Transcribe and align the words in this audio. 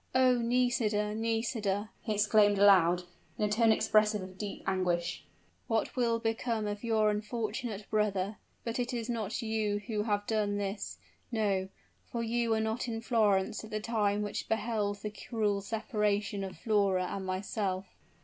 "Oh! 0.15 0.39
Nisida, 0.39 1.13
Nisida!" 1.13 1.91
he 2.01 2.15
exclaimed 2.15 2.57
aloud, 2.57 3.03
in 3.37 3.45
a 3.45 3.49
tone 3.49 3.71
expressive 3.71 4.23
of 4.23 4.35
deep 4.35 4.63
anguish; 4.65 5.23
"what 5.67 5.95
will 5.95 6.17
become 6.17 6.65
of 6.65 6.83
your 6.83 7.11
unfortunate 7.11 7.87
brother? 7.87 8.37
But 8.63 8.79
it 8.79 8.95
is 8.95 9.11
not 9.11 9.43
you 9.43 9.77
who 9.85 10.01
have 10.01 10.25
done 10.25 10.57
this! 10.57 10.97
No 11.31 11.69
for 12.03 12.23
you 12.23 12.49
were 12.49 12.59
not 12.59 12.87
in 12.87 12.99
Florence 12.99 13.63
at 13.63 13.69
the 13.69 13.79
time 13.79 14.23
which 14.23 14.49
beheld 14.49 15.03
the 15.03 15.11
cruel 15.11 15.61
separation 15.61 16.43
of 16.43 16.57
Flora 16.57 17.05
and 17.05 17.23
myself!" 17.23 17.85